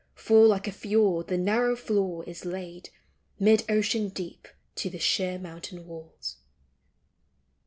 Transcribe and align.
For 0.15 0.47
like 0.47 0.67
a 0.67 0.71
fiord 0.71 1.27
the 1.27 1.37
narrow 1.37 1.75
floor 1.75 2.23
is 2.23 2.43
laid 2.43 2.89
Mid 3.37 3.63
ocean 3.69 4.09
deep 4.09 4.47
to 4.77 4.89
the 4.89 4.97
sheer 4.97 5.37
mountain 5.37 5.85
walls. 5.85 6.37